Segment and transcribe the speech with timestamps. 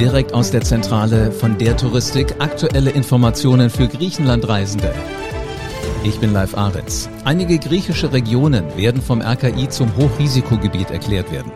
[0.00, 4.94] Direkt aus der Zentrale von der Touristik aktuelle Informationen für Griechenlandreisende.
[6.04, 7.10] Ich bin Live Ahrens.
[7.24, 11.52] Einige griechische Regionen werden vom RKI zum Hochrisikogebiet erklärt werden.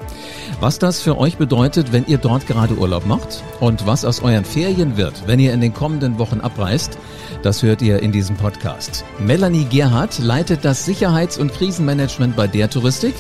[0.60, 4.44] Was das für euch bedeutet, wenn ihr dort gerade Urlaub macht und was aus euren
[4.44, 6.98] Ferien wird, wenn ihr in den kommenden Wochen abreist,
[7.42, 9.06] das hört ihr in diesem Podcast.
[9.18, 13.14] Melanie Gerhardt leitet das Sicherheits- und Krisenmanagement bei der Touristik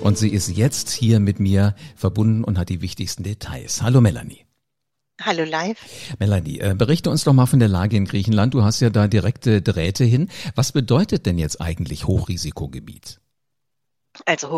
[0.00, 3.82] und sie ist jetzt hier mit mir verbunden und hat die wichtigsten Details.
[3.82, 4.49] Hallo Melanie.
[5.22, 5.78] Hallo live.
[6.18, 8.54] Melanie, äh, berichte uns doch mal von der Lage in Griechenland.
[8.54, 10.30] Du hast ja da direkte Drähte hin.
[10.54, 13.20] Was bedeutet denn jetzt eigentlich Hochrisikogebiet?
[14.24, 14.50] Also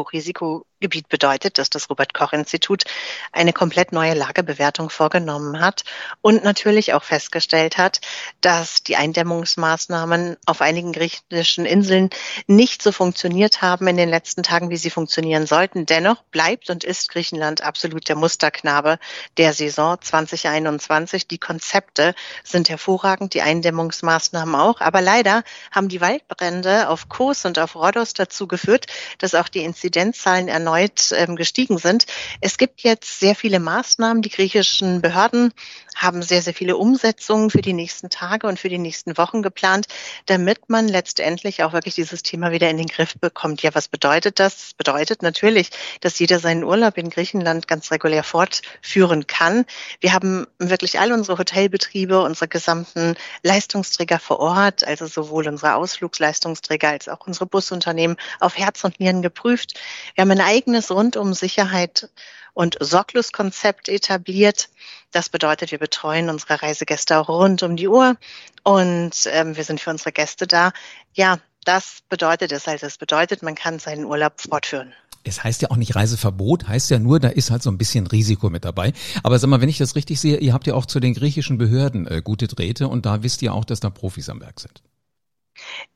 [0.83, 2.85] Hochrisikogebiet bedeutet, dass das Robert Koch Institut
[3.33, 5.85] eine komplett neue Lagebewertung vorgenommen hat
[6.21, 8.01] und natürlich auch festgestellt hat,
[8.41, 12.11] dass die Eindämmungsmaßnahmen auf einigen griechischen Inseln
[12.47, 15.87] nicht so funktioniert haben in den letzten Tagen, wie sie funktionieren sollten.
[15.87, 18.99] Dennoch bleibt und ist Griechenland absolut der Musterknabe
[19.37, 21.29] der Saison 2021.
[21.29, 24.81] Die Konzepte sind hervorragend, die Eindämmungsmaßnahmen auch.
[24.81, 28.87] Aber leider haben die Waldbrände auf Kos und auf Rhodos dazu geführt,
[29.19, 30.72] dass auch die Inzidenzzahlen erneut
[31.13, 32.07] ähm, gestiegen sind.
[32.41, 34.23] Es gibt jetzt sehr viele Maßnahmen.
[34.23, 35.53] Die griechischen Behörden
[35.97, 39.87] haben sehr, sehr viele Umsetzungen für die nächsten Tage und für die nächsten Wochen geplant,
[40.27, 43.63] damit man letztendlich auch wirklich dieses Thema wieder in den Griff bekommt.
[43.63, 44.57] Ja, was bedeutet das?
[44.57, 45.71] Das bedeutet natürlich,
[46.01, 49.65] dass jeder seinen Urlaub in Griechenland ganz regulär fortführen kann.
[50.01, 56.89] Wir haben wirklich all unsere Hotelbetriebe, unsere gesamten Leistungsträger vor Ort, also sowohl unsere Ausflugsleistungsträger
[56.89, 59.79] als auch unsere Busunternehmen auf Herz und Nieren geprüft.
[60.15, 62.09] Wir haben ein eigenes rundum Sicherheit
[62.55, 64.69] und Sorglos-Konzept etabliert.
[65.11, 68.17] Das bedeutet, wir betreuen unsere Reisegäste auch rund um die Uhr
[68.63, 70.73] und ähm, wir sind für unsere Gäste da.
[71.15, 72.87] Ja, das bedeutet es also.
[72.87, 74.93] Es bedeutet, man kann seinen Urlaub fortführen.
[75.25, 78.09] Es heißt ja auch nicht Reiseverbot, heißt ja nur, da ist halt so ein bisschen
[78.09, 78.93] Risiko mit dabei.
[79.23, 81.59] Aber sag mal, wenn ich das richtig sehe, ihr habt ja auch zu den griechischen
[81.59, 84.83] Behörden äh, gute Drähte und da wisst ihr auch, dass da Profis am Werk sind.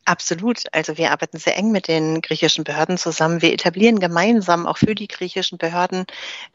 [0.08, 0.72] Absolut.
[0.72, 3.42] Also wir arbeiten sehr eng mit den griechischen Behörden zusammen.
[3.42, 6.06] Wir etablieren gemeinsam auch für die griechischen Behörden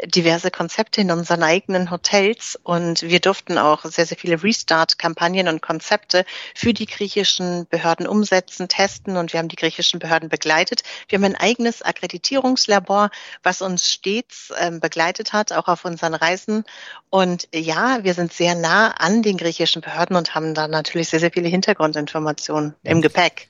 [0.05, 5.61] diverse Konzepte in unseren eigenen Hotels und wir durften auch sehr, sehr viele Restart-Kampagnen und
[5.61, 6.23] Konzepte
[6.55, 10.83] für die griechischen Behörden umsetzen, testen und wir haben die griechischen Behörden begleitet.
[11.09, 13.09] Wir haben ein eigenes Akkreditierungslabor,
[13.43, 16.63] was uns stets äh, begleitet hat, auch auf unseren Reisen.
[17.09, 21.19] Und ja, wir sind sehr nah an den griechischen Behörden und haben da natürlich sehr,
[21.19, 23.40] sehr viele Hintergrundinformationen im Gepäck.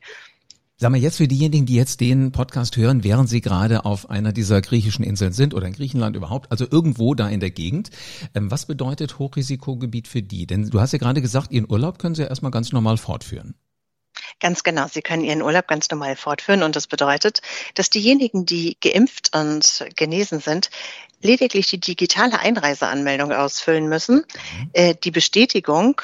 [0.82, 4.34] Sag mal jetzt für diejenigen, die jetzt den Podcast hören, während sie gerade auf einer
[4.34, 7.92] dieser griechischen Inseln sind oder in Griechenland überhaupt, also irgendwo da in der Gegend.
[8.34, 10.48] Ähm, was bedeutet Hochrisikogebiet für die?
[10.48, 13.54] Denn du hast ja gerade gesagt, ihren Urlaub können sie ja erstmal ganz normal fortführen.
[14.40, 14.88] Ganz genau.
[14.88, 17.42] Sie können Ihren Urlaub ganz normal fortführen und das bedeutet,
[17.76, 20.72] dass diejenigen, die geimpft und genesen sind,
[21.22, 24.16] lediglich die digitale Einreiseanmeldung ausfüllen müssen.
[24.16, 24.70] Mhm.
[24.74, 26.02] Äh, die Bestätigung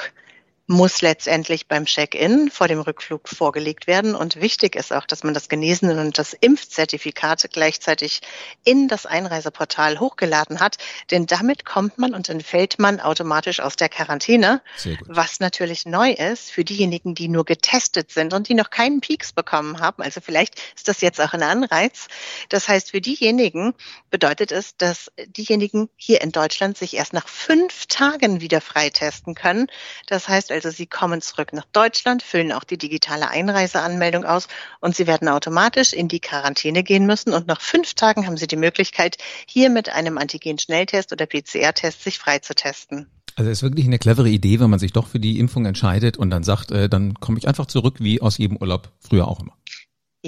[0.68, 4.14] muss letztendlich beim Check-in vor dem Rückflug vorgelegt werden.
[4.14, 8.20] Und wichtig ist auch, dass man das Genesenen und das Impfzertifikat gleichzeitig
[8.64, 10.76] in das Einreiseportal hochgeladen hat.
[11.10, 14.60] Denn damit kommt man und entfällt man automatisch aus der Quarantäne.
[15.06, 19.32] Was natürlich neu ist für diejenigen, die nur getestet sind und die noch keinen Peaks
[19.32, 20.02] bekommen haben.
[20.02, 22.08] Also vielleicht ist das jetzt auch ein Anreiz.
[22.50, 23.72] Das heißt, für diejenigen
[24.10, 29.68] bedeutet es, dass diejenigen hier in Deutschland sich erst nach fünf Tagen wieder freitesten können.
[30.06, 34.48] Das heißt, also Sie kommen zurück nach Deutschland, füllen auch die digitale Einreiseanmeldung aus
[34.80, 37.32] und Sie werden automatisch in die Quarantäne gehen müssen.
[37.32, 42.18] Und nach fünf Tagen haben Sie die Möglichkeit, hier mit einem Antigen-Schnelltest oder PCR-Test sich
[42.18, 43.06] freitesten.
[43.36, 46.16] Also es ist wirklich eine clevere Idee, wenn man sich doch für die Impfung entscheidet
[46.16, 49.38] und dann sagt, äh, dann komme ich einfach zurück wie aus jedem Urlaub früher auch
[49.38, 49.52] immer.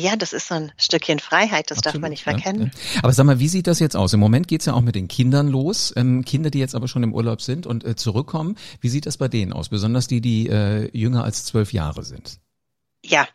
[0.01, 2.71] Ja, das ist so ein Stückchen Freiheit, das Absolut, darf man nicht verkennen.
[2.95, 3.01] Ja.
[3.03, 4.13] Aber sag mal, wie sieht das jetzt aus?
[4.13, 5.93] Im Moment geht's ja auch mit den Kindern los.
[5.97, 8.57] Ähm, Kinder, die jetzt aber schon im Urlaub sind und äh, zurückkommen.
[8.81, 9.69] Wie sieht das bei denen aus?
[9.69, 12.41] Besonders die, die äh, jünger als zwölf Jahre sind.
[13.03, 13.27] Ja,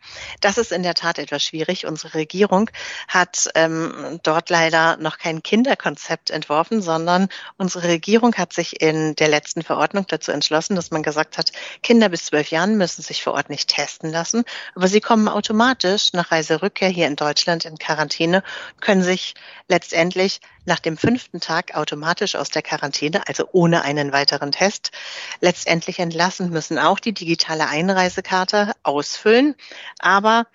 [0.42, 1.88] das ist in der Tat etwas schwierig.
[1.88, 2.70] Unsere Regierung
[3.08, 9.28] hat ähm, dort leider noch kein Kinderkonzept entworfen, sondern unsere Regierung hat sich in der
[9.28, 11.52] letzten Verordnung dazu entschlossen, dass man gesagt hat,
[11.82, 14.44] Kinder bis zwölf Jahren müssen sich vor Ort nicht testen lassen,
[14.76, 18.44] aber sie kommen automatisch nach Reiserückkehr hier in Deutschland in Quarantäne,
[18.82, 19.34] können sich
[19.68, 24.92] letztendlich nach dem fünften Tag automatisch aus der Quarantäne, also ohne einen weiteren Test,
[25.40, 29.56] letztendlich entlassen, müssen auch die digitale Einreisekarte ausfüllen,
[30.00, 30.48] aber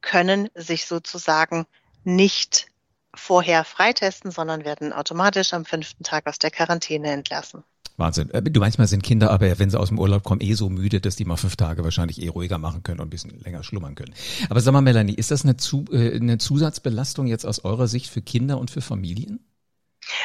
[0.00, 1.66] können sich sozusagen
[2.04, 2.66] nicht
[3.14, 7.62] vorher freitesten, sondern werden automatisch am fünften Tag aus der Quarantäne entlassen.
[7.96, 8.30] Wahnsinn.
[8.30, 11.00] Äh, du manchmal sind Kinder aber, wenn sie aus dem Urlaub kommen, eh so müde,
[11.00, 13.94] dass die mal fünf Tage wahrscheinlich eh ruhiger machen können und ein bisschen länger schlummern
[13.94, 14.14] können.
[14.48, 18.08] Aber sag mal, Melanie, ist das eine, Zu, äh, eine Zusatzbelastung jetzt aus eurer Sicht
[18.08, 19.40] für Kinder und für Familien?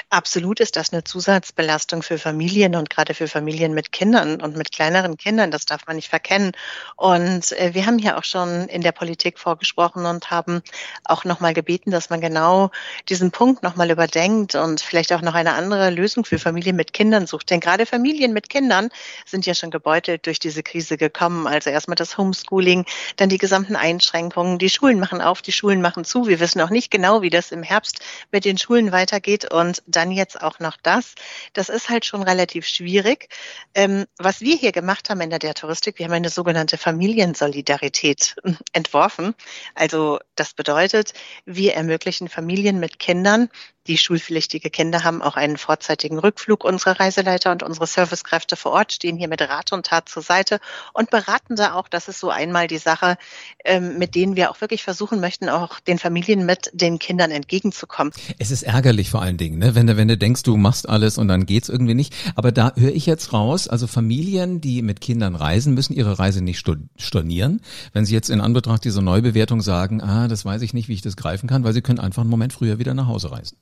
[0.09, 4.71] Absolut ist das eine Zusatzbelastung für Familien und gerade für Familien mit Kindern und mit
[4.71, 5.51] kleineren Kindern.
[5.51, 6.53] Das darf man nicht verkennen.
[6.95, 10.61] Und äh, wir haben hier auch schon in der Politik vorgesprochen und haben
[11.03, 12.71] auch nochmal gebeten, dass man genau
[13.09, 17.27] diesen Punkt nochmal überdenkt und vielleicht auch noch eine andere Lösung für Familien mit Kindern
[17.27, 17.49] sucht.
[17.49, 18.89] Denn gerade Familien mit Kindern
[19.25, 21.47] sind ja schon gebeutelt durch diese Krise gekommen.
[21.47, 22.85] Also erstmal das Homeschooling,
[23.17, 24.57] dann die gesamten Einschränkungen.
[24.57, 26.27] Die Schulen machen auf, die Schulen machen zu.
[26.27, 27.99] Wir wissen auch nicht genau, wie das im Herbst
[28.31, 29.51] mit den Schulen weitergeht.
[29.51, 31.15] Und dann jetzt auch noch das.
[31.53, 33.29] Das ist halt schon relativ schwierig.
[33.73, 38.35] Ähm, was wir hier gemacht haben in der Touristik, wir haben eine sogenannte Familiensolidarität
[38.73, 39.35] entworfen.
[39.75, 41.13] Also das bedeutet,
[41.45, 43.49] wir ermöglichen Familien mit Kindern
[43.87, 46.63] die schulpflichtige Kinder haben auch einen vorzeitigen Rückflug.
[46.63, 50.59] Unsere Reiseleiter und unsere Servicekräfte vor Ort stehen hier mit Rat und Tat zur Seite
[50.93, 51.87] und beraten da auch.
[51.87, 53.17] Das ist so einmal die Sache,
[53.63, 58.13] ähm, mit denen wir auch wirklich versuchen möchten, auch den Familien mit den Kindern entgegenzukommen.
[58.39, 59.75] Es ist ärgerlich vor allen Dingen, ne?
[59.75, 62.13] wenn, wenn du denkst, du machst alles und dann geht's irgendwie nicht.
[62.35, 66.43] Aber da höre ich jetzt raus, also Familien, die mit Kindern reisen, müssen ihre Reise
[66.43, 66.63] nicht
[66.97, 67.61] stornieren.
[67.93, 71.01] Wenn sie jetzt in Anbetracht dieser Neubewertung sagen, ah, das weiß ich nicht, wie ich
[71.01, 73.57] das greifen kann, weil sie können einfach einen Moment früher wieder nach Hause reisen.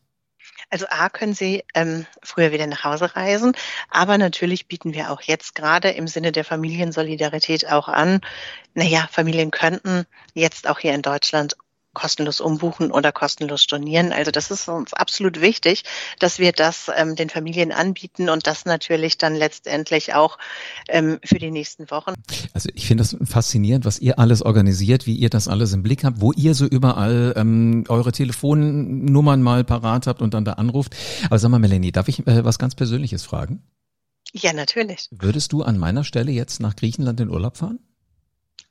[0.76, 3.54] Also A können Sie ähm, früher wieder nach Hause reisen,
[3.90, 8.20] aber natürlich bieten wir auch jetzt gerade im Sinne der Familiensolidarität auch an,
[8.74, 11.56] naja, Familien könnten jetzt auch hier in Deutschland
[11.96, 14.14] kostenlos umbuchen oder kostenlos stornieren.
[14.14, 15.84] Also das ist uns absolut wichtig,
[16.20, 20.38] dass wir das ähm, den Familien anbieten und das natürlich dann letztendlich auch
[20.88, 22.14] ähm, für die nächsten Wochen.
[22.54, 26.04] Also ich finde das faszinierend, was ihr alles organisiert, wie ihr das alles im Blick
[26.04, 30.96] habt, wo ihr so überall ähm, eure Telefonnummern mal parat habt und dann da anruft.
[31.26, 33.64] Aber sag mal, Melanie, darf ich äh, was ganz Persönliches fragen?
[34.34, 35.08] Ja, natürlich.
[35.12, 37.80] Würdest du an meiner Stelle jetzt nach Griechenland in Urlaub fahren?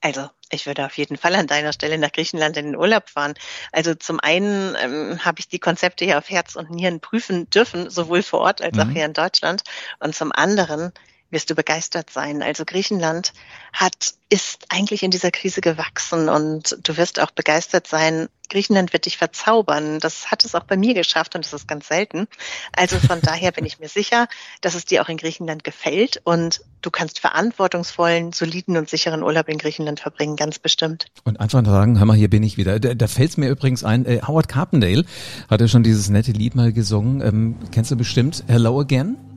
[0.05, 3.33] Also ich würde auf jeden Fall an deiner Stelle nach Griechenland in den Urlaub fahren.
[3.73, 7.89] Also zum einen ähm, habe ich die Konzepte hier auf Herz und Nieren prüfen dürfen,
[7.89, 8.83] sowohl vor Ort als mhm.
[8.83, 9.63] auch hier in Deutschland.
[10.01, 10.93] Und zum anderen
[11.35, 12.43] wirst du begeistert sein.
[12.43, 13.35] Also Griechenland
[13.75, 18.29] hat, ist eigentlich in dieser Krise gewachsen und du wirst auch begeistert sein.
[18.49, 19.99] Griechenland wird dich verzaubern.
[20.01, 22.29] Das hat es auch bei mir geschafft und das ist ganz selten.
[22.73, 24.29] Also von daher bin ich mir sicher,
[24.61, 29.49] dass es dir auch in Griechenland gefällt und du kannst verantwortungsvollen, soliden und sicheren Urlaub
[29.49, 31.07] in Griechenland verbringen, ganz bestimmt.
[31.25, 32.79] Und einfach sagen, hör mal, hier bin ich wieder.
[32.79, 35.05] Da, da fällt es mir übrigens ein, äh, Howard Carpendale
[35.51, 37.21] hat ja schon dieses nette Lied mal gesungen.
[37.23, 39.34] Ähm, kennst du bestimmt Hello Again?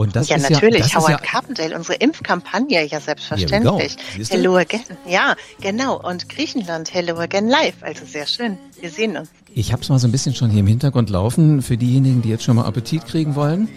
[0.00, 0.94] Und das ja, ist natürlich.
[0.94, 3.98] Ja, Howard ja, Carpendale, unsere Impfkampagne, ja selbstverständlich.
[4.30, 4.80] Hello Again.
[5.06, 6.00] Ja, genau.
[6.00, 7.74] Und Griechenland, Hello Again Live.
[7.82, 8.56] Also sehr schön.
[8.80, 9.28] Wir sehen uns.
[9.54, 12.30] Ich habe es mal so ein bisschen schon hier im Hintergrund laufen für diejenigen, die
[12.30, 13.68] jetzt schon mal Appetit kriegen wollen.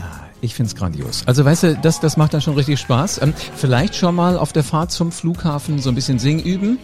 [0.00, 1.22] Ah, ich find's grandios.
[1.26, 3.22] Also weißt du, das, das macht dann schon richtig Spaß.
[3.22, 6.80] Ähm, vielleicht schon mal auf der Fahrt zum Flughafen so ein bisschen Sing üben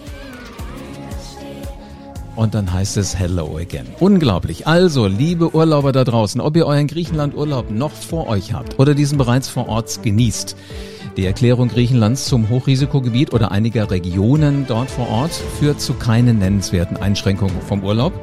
[2.40, 3.86] und dann heißt es Hello again.
[4.00, 4.66] Unglaublich.
[4.66, 9.18] Also, liebe Urlauber da draußen, ob ihr euren Griechenland-Urlaub noch vor euch habt oder diesen
[9.18, 10.56] bereits vor Ort genießt,
[11.18, 16.96] die Erklärung Griechenlands zum Hochrisikogebiet oder einiger Regionen dort vor Ort führt zu keinen nennenswerten
[16.96, 18.14] Einschränkungen vom Urlaub.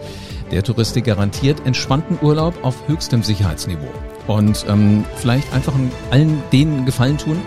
[0.50, 3.92] Der Touristik garantiert entspannten Urlaub auf höchstem Sicherheitsniveau.
[4.26, 5.74] Und ähm, vielleicht einfach
[6.10, 7.38] allen denen Gefallen tun,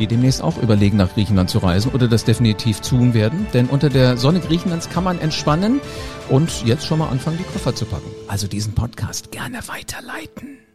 [0.00, 3.46] die demnächst auch überlegen, nach Griechenland zu reisen oder das definitiv tun werden.
[3.54, 5.80] Denn unter der Sonne Griechenlands kann man entspannen
[6.28, 8.10] und jetzt schon mal anfangen, die Koffer zu packen.
[8.26, 10.69] Also diesen Podcast gerne weiterleiten.